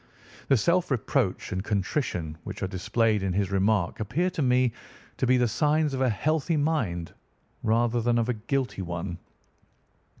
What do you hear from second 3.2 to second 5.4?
in his remark appear to me to be